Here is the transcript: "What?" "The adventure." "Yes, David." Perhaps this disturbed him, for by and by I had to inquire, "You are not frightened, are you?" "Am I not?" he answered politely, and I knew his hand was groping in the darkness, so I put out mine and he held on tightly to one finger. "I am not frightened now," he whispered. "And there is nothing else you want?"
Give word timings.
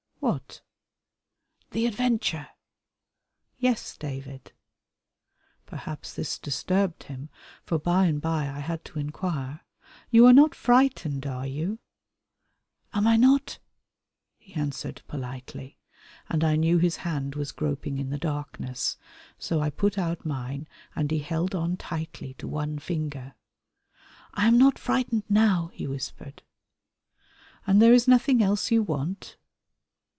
"What?" 0.23 0.61
"The 1.71 1.87
adventure." 1.87 2.49
"Yes, 3.57 3.97
David." 3.97 4.51
Perhaps 5.65 6.13
this 6.13 6.37
disturbed 6.37 7.03
him, 7.03 7.29
for 7.63 7.79
by 7.79 8.05
and 8.05 8.21
by 8.21 8.43
I 8.47 8.59
had 8.59 8.85
to 8.85 8.99
inquire, 8.99 9.61
"You 10.11 10.27
are 10.27 10.33
not 10.33 10.53
frightened, 10.53 11.25
are 11.25 11.47
you?" 11.47 11.79
"Am 12.93 13.07
I 13.07 13.17
not?" 13.17 13.57
he 14.37 14.53
answered 14.53 15.01
politely, 15.07 15.79
and 16.29 16.43
I 16.43 16.55
knew 16.55 16.77
his 16.77 16.97
hand 16.97 17.33
was 17.33 17.51
groping 17.51 17.97
in 17.97 18.11
the 18.11 18.19
darkness, 18.19 18.97
so 19.39 19.59
I 19.59 19.71
put 19.71 19.97
out 19.97 20.23
mine 20.23 20.67
and 20.95 21.09
he 21.09 21.19
held 21.19 21.55
on 21.55 21.77
tightly 21.77 22.35
to 22.35 22.47
one 22.47 22.77
finger. 22.77 23.33
"I 24.35 24.47
am 24.47 24.59
not 24.59 24.77
frightened 24.77 25.23
now," 25.29 25.71
he 25.73 25.87
whispered. 25.87 26.43
"And 27.65 27.81
there 27.81 27.93
is 27.93 28.07
nothing 28.07 28.43
else 28.43 28.69
you 28.69 28.83
want?" 28.83 29.37